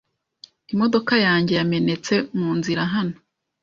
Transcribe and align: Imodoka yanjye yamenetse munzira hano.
Imodoka 0.73 1.13
yanjye 1.25 1.53
yamenetse 1.59 2.13
munzira 2.37 2.83
hano. 2.93 3.15